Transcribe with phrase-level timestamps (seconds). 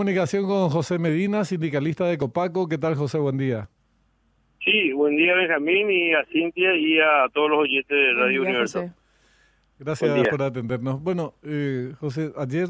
[0.00, 2.66] Comunicación con José Medina, sindicalista de Copaco.
[2.66, 3.18] ¿Qué tal, José?
[3.18, 3.68] Buen día.
[4.64, 8.90] Sí, buen día, Benjamín, y a Cintia y a todos los oyentes de Radio Universo.
[9.78, 11.02] Gracias por atendernos.
[11.02, 12.68] Bueno, eh, José, ayer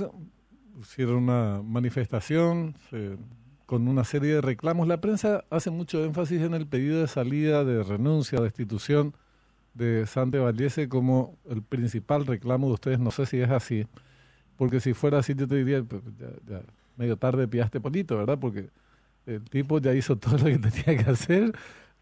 [0.81, 2.75] hicieron una manifestación
[3.65, 4.89] con una serie de reclamos.
[4.89, 9.15] La prensa hace mucho énfasis en el pedido de salida, de renuncia, destitución
[9.75, 12.99] de Sante Vallese como el principal reclamo de ustedes.
[12.99, 13.87] No sé si es así,
[14.57, 16.03] porque si fuera así yo te diría, pues,
[16.49, 16.63] ya,
[17.01, 18.39] medio tarde pillaste polito, ¿verdad?
[18.39, 18.69] Porque
[19.27, 21.53] el tipo ya hizo todo lo que tenía que hacer,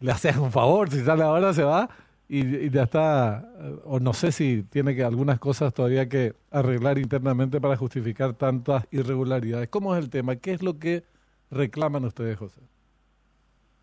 [0.01, 1.89] le haces un favor, si sale ahora se va
[2.27, 3.49] y, ya está,
[3.85, 8.85] o no sé si tiene que algunas cosas todavía que arreglar internamente para justificar tantas
[8.91, 9.69] irregularidades.
[9.69, 10.35] ¿Cómo es el tema?
[10.35, 11.03] ¿Qué es lo que
[11.49, 12.61] reclaman ustedes, José?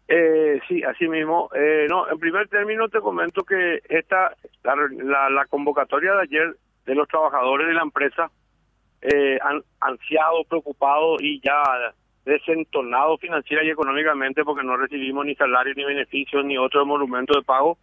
[0.08, 1.48] Eh, sí, así mismo.
[1.56, 6.94] Eh, no, en primer término te comento que esta la, la, convocatoria de ayer de
[6.94, 8.30] los trabajadores de la empresa
[9.02, 9.38] eh,
[9.80, 11.62] ansiado, preocupado y ya
[12.26, 17.42] desentonado financiera y económicamente porque no recibimos ni salarios ni beneficios ni otro monumento de
[17.42, 17.78] pago.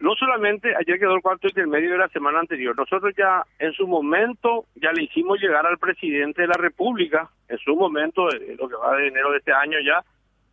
[0.00, 3.86] No solamente ayer quedó el cuarto medio de la semana anterior, nosotros ya en su
[3.86, 8.68] momento ya le hicimos llegar al presidente de la República, en su momento, eh, lo
[8.68, 10.04] que va de enero de este año ya,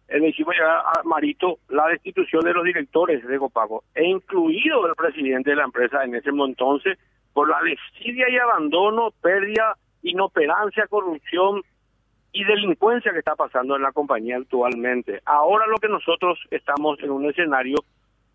[0.08, 4.88] eh, le hicimos llegar a Marito la destitución de los directores de Copago, e incluido
[4.88, 6.98] el presidente de la empresa en ese entonces,
[7.34, 11.62] por la desidia y abandono, pérdida, inoperancia, corrupción,
[12.34, 15.22] y delincuencia que está pasando en la compañía actualmente.
[15.24, 17.78] Ahora lo que nosotros estamos en un escenario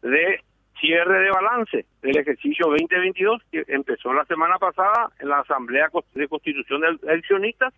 [0.03, 0.41] de
[0.81, 6.29] cierre de balance del ejercicio 2022 que empezó la semana pasada en la Asamblea de
[6.29, 7.75] Constitución de Eleccionistas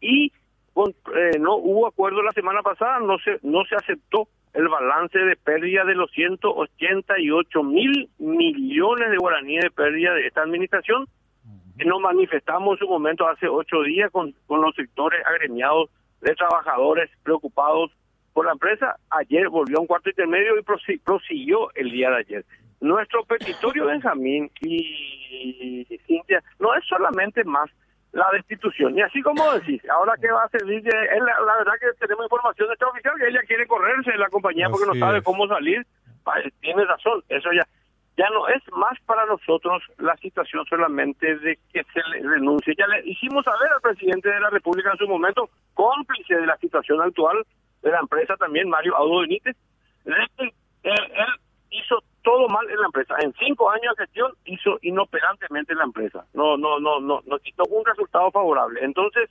[0.00, 5.18] y eh, no hubo acuerdo la semana pasada, no se no se aceptó el balance
[5.18, 11.06] de pérdida de los 188 mil millones de guaraníes de pérdida de esta administración
[11.84, 15.90] nos manifestamos en su momento hace ocho días con, con los sectores agremiados
[16.22, 17.90] de trabajadores preocupados
[18.32, 18.96] por la empresa.
[19.10, 22.44] Ayer volvió a un cuarto intermedio y prosiguió el día de ayer.
[22.80, 27.70] Nuestro petitorio, Benjamín y Cintia, no es solamente más
[28.12, 28.96] la destitución.
[28.96, 32.68] Y así como decís, ahora que va a servir, la, la, verdad que tenemos información
[32.68, 35.86] de esta oficial que ella quiere correrse de la compañía porque no sabe cómo salir.
[36.60, 37.64] Tiene razón, eso ya
[38.16, 42.74] ya no es más para nosotros la situación solamente de que se le renuncie.
[42.76, 46.56] Ya le hicimos saber al presidente de la República en su momento, cómplice de la
[46.56, 47.44] situación actual
[47.82, 49.54] de la empresa también, Mario Audo Benítez,
[50.06, 50.52] él,
[51.70, 53.14] hizo todo mal en la empresa.
[53.20, 56.26] En cinco años de gestión hizo inoperantemente la empresa.
[56.34, 58.80] No, no, no, no, no quitó un resultado favorable.
[58.82, 59.30] Entonces,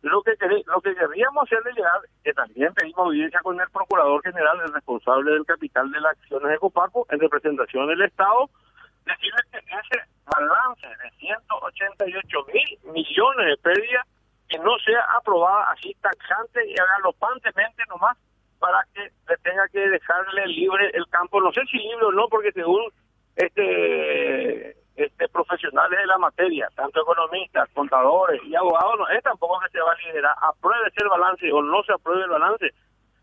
[0.00, 0.32] lo que
[0.64, 5.32] lo que queríamos hacerle llegar, que también pedimos audiencia con el Procurador General, el responsable
[5.32, 8.48] del capital de las acciones de Copaco, en representación del Estado,
[9.04, 14.06] decirle que ese balance de 188 mil millones de pérdidas
[14.48, 18.16] que no sea aprobada así taxante y galopantemente nomás
[18.60, 22.28] para que le tenga que dejarle libre el campo, no sé si libre o no,
[22.28, 22.82] porque según
[23.36, 29.70] este este, profesionales de la materia, tanto economistas, contadores y abogados, no es tampoco que
[29.70, 32.70] se va a liderar, apruebe el balance o no se apruebe el balance.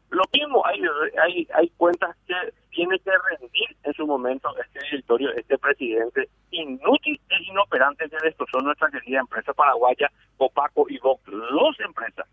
[0.09, 0.81] Lo mismo, hay,
[1.21, 2.33] hay, hay cuentas que
[2.71, 8.65] tiene que rendir en su momento este directorio, este presidente inútil e inoperante que son
[8.65, 12.25] nuestra querida empresa paraguaya, Copaco y Vox, dos empresas.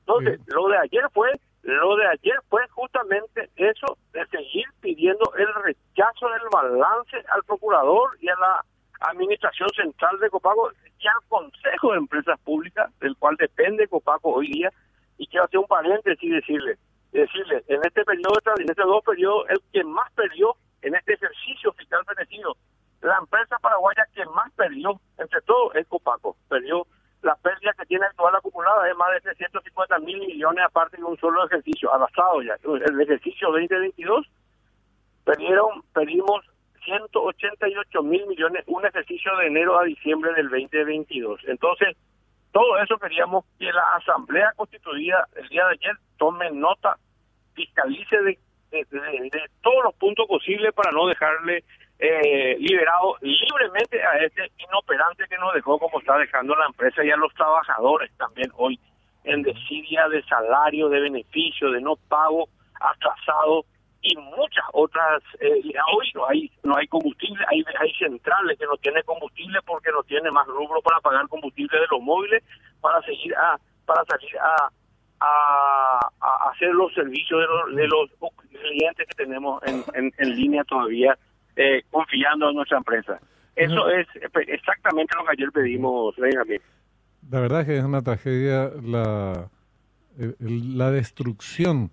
[0.00, 1.30] Entonces, lo de ayer fue,
[1.74, 8.16] lo de ayer fue justamente eso de seguir pidiendo el rechazo del balance al procurador
[8.20, 8.64] y a la
[9.00, 14.50] Administración Central de Copaco y al Consejo de Empresas Públicas, del cual depende Copaco hoy
[14.50, 14.72] día,
[15.18, 16.78] y quiero hacer un paréntesis y decirle,
[17.12, 21.72] decirle, en este periodo, en este dos periodos, el que más perdió en este ejercicio
[21.74, 22.56] fiscal beneficio,
[23.02, 26.36] la empresa paraguaya que más perdió, entre todos, es Copaco.
[26.48, 26.86] Perdió
[27.48, 31.46] pérdida que tiene actual acumulada es más de 350 mil millones aparte de un solo
[31.46, 32.56] ejercicio, avanzado ya.
[32.62, 34.26] El ejercicio 2022
[35.24, 36.44] perdieron, perdimos
[36.84, 41.40] 188 mil millones, un ejercicio de enero a diciembre del 2022.
[41.46, 41.96] Entonces,
[42.52, 46.98] todo eso queríamos que la Asamblea Constituida el día de ayer tome nota,
[47.54, 48.38] fiscalice de,
[48.70, 51.64] de, todos los puntos posibles para no dejarle
[51.98, 57.10] eh, liberado libremente a este inoperante que nos dejó como está dejando la empresa y
[57.10, 58.78] a los trabajadores también hoy
[59.24, 62.48] en desidia de salario, de beneficio, de no pago
[62.80, 63.64] atrasado
[64.00, 65.60] y muchas otras eh,
[65.92, 70.04] hoy no hay no hay combustible hay hay centrales que no tiene combustible porque no
[70.04, 72.44] tiene más rubro para pagar combustible de los móviles
[72.80, 74.70] para seguir a para salir a
[75.20, 81.18] a, hacer los servicios de los, de los clientes que tenemos en, en, línea todavía
[81.58, 83.20] eh, confiando en nuestra empresa
[83.54, 84.06] eso es
[84.46, 86.60] exactamente lo que ayer pedimos Benjamín
[87.30, 89.50] la verdad es que es una tragedia la,
[90.40, 91.90] la destrucción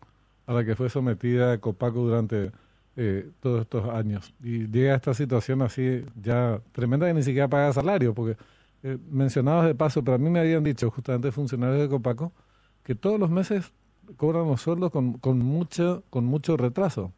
[0.47, 2.51] a la que fue sometida Copaco durante
[2.97, 4.33] eh, todos estos años.
[4.41, 8.37] Y llega a esta situación así ya tremenda que ni siquiera paga salario, porque
[8.83, 12.31] eh, mencionados de paso, pero a mí me habían dicho justamente funcionarios de Copaco
[12.83, 13.73] que todos los meses
[14.17, 17.11] cobran los sueldos con, con, mucho, con mucho retraso.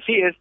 [0.00, 0.36] Sí, así es.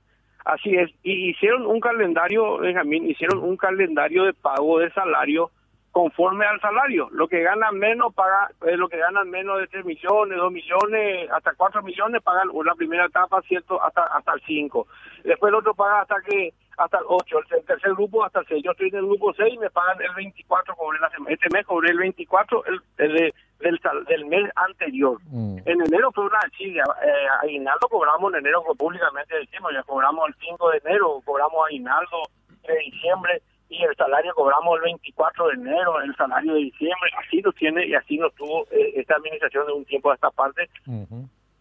[0.46, 5.52] Así es, y hicieron un calendario, Benjamín, hicieron un calendario de pago de salario
[5.94, 7.08] conforme al salario.
[7.12, 11.32] Lo que ganan menos, paga, eh, lo que ganan menos de 3 millones, 2 millones,
[11.32, 14.86] hasta 4 millones, pagan la primera etapa, cierto, hasta hasta el 5.
[15.24, 18.64] Después el otro paga hasta que hasta el 8, el tercer grupo hasta el 6.
[18.64, 21.66] Yo estoy en el grupo 6 y me pagan el 24, cobré la este mes
[21.66, 25.20] cobré el 24 el, el, del, del mes anterior.
[25.26, 25.58] Mm.
[25.66, 26.82] En enero fue una sí, eh,
[27.42, 32.24] aguinaldo cobramos en enero públicamente decimos, ya cobramos el 5 de enero, cobramos aguinaldo
[32.68, 37.42] de diciembre y el salario cobramos el 24 de enero, el salario de diciembre, así
[37.42, 40.70] lo tiene y así nos tuvo eh, esta administración de un tiempo a esta parte.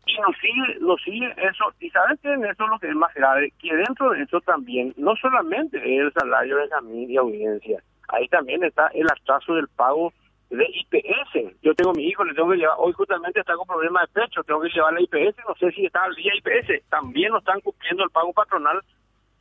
[0.06, 2.94] Y nos sigue, nos sigue eso, y sabes que en eso es lo que es
[2.94, 7.16] más grave, que dentro de eso también, no solamente es el salario de familia y
[7.16, 10.12] audiencia, ahí también está el atraso del pago
[10.50, 11.62] de IPS.
[11.62, 14.42] Yo tengo mi hijo, le tengo que llevar, hoy justamente está con problemas de pecho,
[14.44, 17.60] tengo que llevar la IPS, no sé si está al día IPS, también no están
[17.60, 18.80] cumpliendo el pago patronal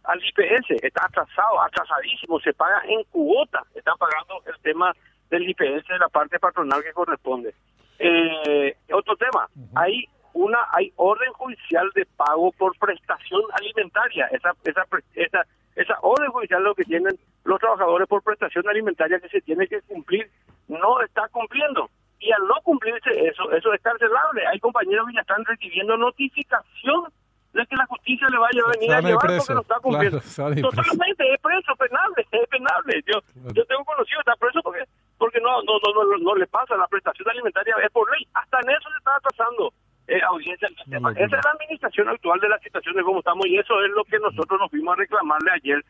[0.03, 4.93] al IPS, está atrasado, atrasadísimo, se paga en cuota, están pagando el tema
[5.29, 7.53] del IPS de la parte patronal que corresponde.
[7.99, 10.05] Eh, otro tema, hay
[10.41, 14.83] una hay orden judicial de pago por prestación alimentaria, esa esa
[15.15, 15.45] esa
[15.75, 19.81] esa orden judicial lo que tienen los trabajadores por prestación alimentaria que se tiene que
[19.81, 20.29] cumplir
[20.67, 21.89] no está cumpliendo
[22.19, 24.45] y al no cumplirse eso eso es cancelable.
[24.47, 27.05] Hay compañeros que ya están recibiendo notificación
[27.53, 30.19] de que la justicia le vaya a venir a llevar porque no está cumpliendo.
[30.19, 33.03] Totalmente, es preso, penable, es penable.
[33.05, 33.19] Yo,
[33.53, 34.83] yo tengo conocido, está preso porque
[35.17, 38.25] porque no, no, no, no, le pasa, la prestación alimentaria es por ley.
[38.33, 39.71] Hasta en eso se está atrasando
[40.11, 41.11] eh, audiencia del sistema.
[41.11, 44.03] Esa es la administración actual de la situación de cómo estamos y eso es lo
[44.03, 45.85] que nosotros nos fuimos a reclamarle ayer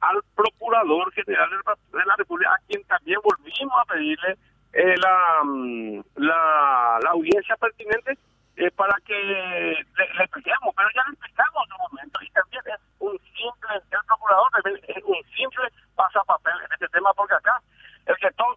[0.00, 4.36] al Procurador General de la República, a quien también volvimos a pedirle
[4.74, 8.16] eh, la, mm, la, la audiencia pertinente
[8.58, 12.62] eh, para que le, le expliquemos, pero ya le explicamos en un momento y también
[12.66, 14.46] es un simple, el procurador
[14.86, 15.66] es un simple
[15.96, 17.60] pasapapel en este tema porque acá
[18.06, 18.54] el que la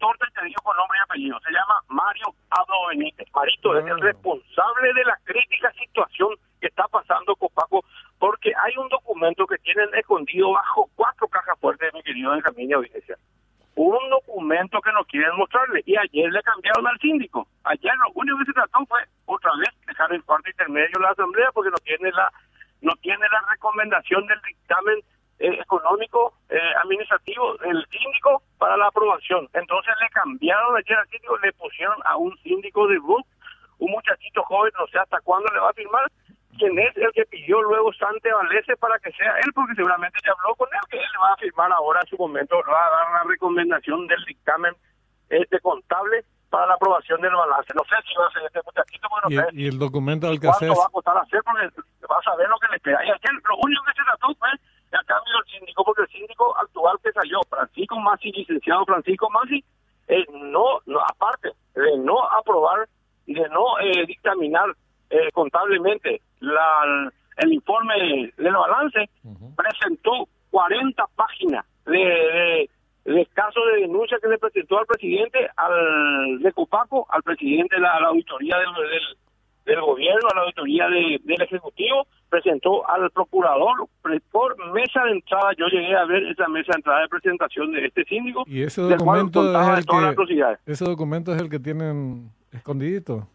[0.00, 2.34] torta y te digo con nombre y apellido, se llama Mario
[2.88, 3.28] Benítez.
[3.32, 3.96] Marito es el ah.
[4.00, 7.84] responsable de la crítica situación que está pasando con Paco
[8.18, 13.16] porque hay un documento que tienen escondido bajo cuatro cajas fuertes, mi querido Benjamín Audiencia
[13.76, 17.48] un documento que no quieren mostrarle y ayer le cambiaron al síndico.
[17.64, 21.50] Ayer lo único que se trató fue otra vez dejar el cuarto intermedio la asamblea
[21.54, 22.30] porque no tiene la
[22.82, 24.98] no tiene la recomendación del dictamen
[25.38, 29.48] eh, económico eh, administrativo del síndico para la aprobación.
[29.54, 33.24] Entonces le cambiaron ayer al síndico, le pusieron a un síndico de book,
[33.78, 36.06] un muchachito joven, no sé hasta cuándo le va a firmar,
[36.58, 40.32] quien es el que pidió luego Sante Valese para que sea él, porque seguramente ya
[40.32, 42.90] habló con él, que él le va a firmar ahora en su momento, va a
[42.90, 44.74] dar la recomendación del dictamen
[45.30, 47.72] este contable para la aprobación del balance.
[47.74, 49.48] No sé si va a ser este muchachito, bueno, ¿Y, no sé.
[49.54, 50.68] y el documento al que hacer...
[50.68, 51.40] va a costar hacer?
[51.44, 51.64] Porque
[52.04, 53.06] va a saber lo que le espera.
[53.06, 54.50] Y aquel, lo único que se trató fue
[54.92, 59.64] a cambio del síndico, porque el síndico actual que salió, Francisco Masi, licenciado Francisco Masi,
[60.08, 62.88] eh, no, no, aparte de no aprobar
[63.26, 64.74] y de no eh, dictaminar
[65.10, 69.08] eh, contablemente la, el informe del balance,
[69.56, 72.68] presentó 40 páginas de,
[73.04, 77.82] de, casos de denuncia que le presentó al presidente al de Copaco, al presidente de
[77.82, 79.16] la, auditoría del, del,
[79.78, 83.86] gobierno, a la auditoría del Ejecutivo, presentó al procurador
[84.32, 85.52] por mesa de entrada.
[85.58, 88.44] Yo llegué a ver esa mesa de entrada de presentación de este síndico.
[88.46, 93.28] Y ese documento, es el que, ese documento es el que tienen escondidito.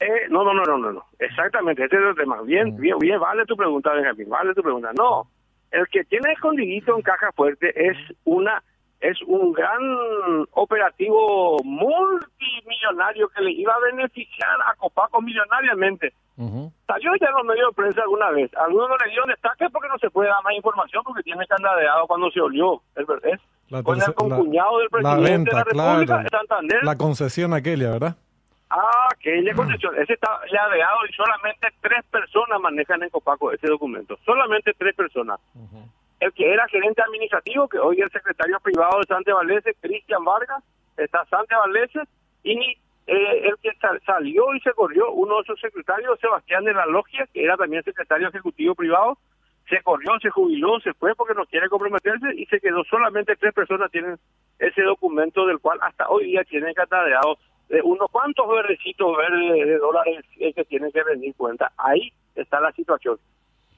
[0.00, 2.42] Eh, no, no, no, no, no, exactamente, ese es el tema.
[2.42, 2.80] Bien, mm.
[2.80, 4.90] bien, bien, vale tu pregunta, Benjamín, vale tu pregunta.
[4.98, 5.28] No,
[5.70, 8.62] el que tiene escondidito en caja fuerte es una
[9.00, 9.80] es un gran
[10.52, 11.56] operativo
[12.82, 16.12] multimillonario que le iba a beneficiar a Copaco millonariamente.
[16.86, 18.50] Salió ya en los medios de prensa alguna vez.
[18.56, 22.06] Algunos no le dieron destaque porque no se puede dar más información porque tiene candadeado
[22.06, 22.82] cuando se olió.
[22.96, 26.84] Es, es con el concuñado del presidente de la República de Santander.
[26.84, 28.16] La concesión aquella, ¿verdad?
[28.70, 29.94] Ah, aquella concesión.
[30.00, 34.18] Ese está llaveado y solamente tres personas manejan en Copaco ese documento.
[34.24, 35.38] Solamente tres personas.
[36.18, 40.24] El que era gerente administrativo, que hoy es el secretario privado de Sante Valese, Cristian
[40.24, 40.62] Vargas,
[40.96, 42.00] está Sante Valese,
[42.42, 42.58] y
[43.06, 43.70] eh, el que
[44.06, 47.82] salió y se corrió, uno de sus secretarios, Sebastián de la Logia, que era también
[47.82, 49.18] secretario ejecutivo privado,
[49.68, 53.54] se corrió, se jubiló, se fue porque no quiere comprometerse y se quedó solamente tres
[53.54, 54.18] personas tienen
[54.58, 59.78] ese documento del cual hasta hoy día tienen catadeado de unos cuantos verdecitos verdes de
[59.78, 61.72] dólares que tienen que rendir cuenta.
[61.78, 63.18] Ahí está la situación.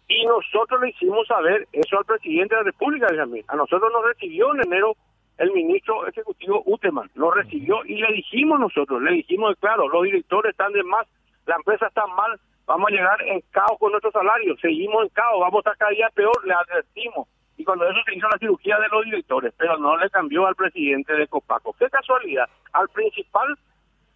[0.08, 4.54] Y nosotros le hicimos saber eso al presidente de la República, A nosotros nos recibió
[4.54, 4.96] en enero
[5.38, 10.50] el ministro ejecutivo Uteman, lo recibió y le dijimos nosotros, le dijimos, claro, los directores
[10.50, 11.06] están de más,
[11.46, 15.40] la empresa está mal, vamos a llegar en caos con nuestros salarios, seguimos en caos,
[15.40, 17.28] vamos a estar cada día peor, le advertimos.
[17.56, 20.56] Y cuando eso se hizo la cirugía de los directores, pero no le cambió al
[20.56, 21.74] presidente de Copaco.
[21.78, 23.56] Qué casualidad, al principal,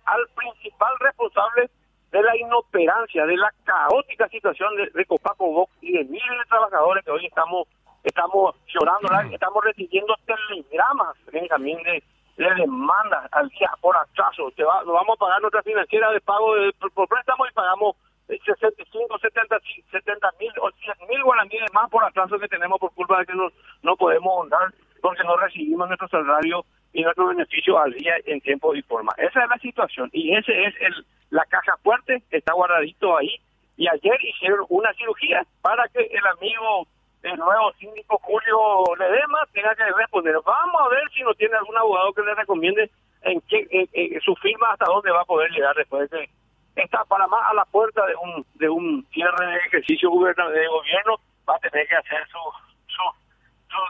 [0.07, 1.71] al principal responsable
[2.11, 7.05] de la inoperancia, de la caótica situación de, Copaco Box y de miles de trabajadores
[7.05, 7.69] que hoy estamos
[8.09, 11.17] estamos llorando, estamos recibiendo telegramas,
[11.49, 12.03] también de,
[12.37, 14.51] de demandas al día por atraso.
[14.57, 17.97] Te va, nos vamos a pagar nuestra financiera de pago de, por préstamo y pagamos
[18.29, 19.57] 65, 70,
[19.91, 23.35] 70 mil o 100 mil guaraníes más por atraso que tenemos por culpa de que
[23.35, 23.49] no,
[23.83, 28.75] no podemos andar porque no recibimos nuestro salario y nuestro beneficio al día en tiempo
[28.75, 29.13] y forma.
[29.17, 33.37] Esa es la situación y ese es el la caja fuerte, está guardadito ahí
[33.77, 36.87] y ayer hicieron una cirugía para que el amigo
[37.23, 40.37] el nuevo síndico Julio Ledema tenga que responder.
[40.45, 42.91] Vamos a ver si no tiene algún abogado que le recomiende
[43.23, 46.29] en, qué, su firma hasta dónde va a poder llegar después de
[46.77, 51.17] está más a la puerta de un de un cierre de ejercicio de gobierno
[51.49, 52.39] va a tener que hacer su,
[52.87, 53.03] su,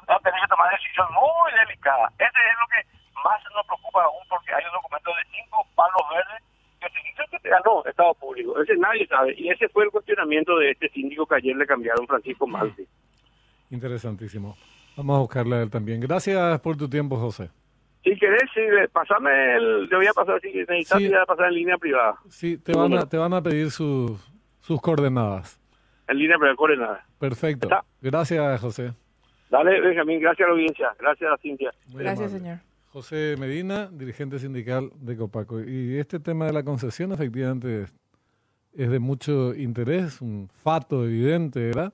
[0.09, 2.13] va a tener que tomar decisiones muy delicadas.
[2.15, 6.03] Ese es lo que más nos preocupa aún porque hay un documento de cinco palos
[6.11, 6.43] verdes
[6.81, 8.61] que se dice que ganó Estado Público.
[8.63, 9.35] Ese nadie sabe.
[9.37, 12.87] Y ese fue el cuestionamiento de este síndico que ayer le cambiaron Francisco Malti.
[13.71, 14.57] Interesantísimo.
[14.97, 16.01] Vamos a buscarle a él también.
[16.01, 17.51] Gracias por tu tiempo, José.
[18.05, 18.61] Si querés, sí,
[18.93, 21.11] pasame el, te voy a pasar, si necesitas, sí.
[21.27, 22.17] pasar en línea privada.
[22.29, 24.13] Sí, te van, a, te van a pedir sus
[24.61, 25.61] sus coordenadas.
[26.09, 27.05] En línea privada, coordenadas.
[27.19, 27.69] Perfecto.
[28.01, 28.93] Gracias, José.
[29.51, 31.71] Dale, Benjamín, gracias a la audiencia, gracias a Cintia.
[31.95, 32.59] gracias, señor.
[32.89, 35.61] José Medina, dirigente sindical de Copaco.
[35.61, 37.87] Y este tema de la concesión efectivamente
[38.75, 41.93] es de mucho interés, un fato evidente, ¿verdad?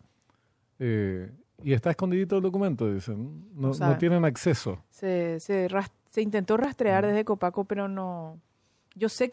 [0.78, 1.30] Eh,
[1.62, 3.46] y está escondidito el documento, dicen.
[3.54, 4.82] No, no tienen acceso.
[4.90, 5.68] Se, se,
[6.10, 8.38] se intentó rastrear desde Copaco, pero no.
[8.94, 9.32] Yo sé que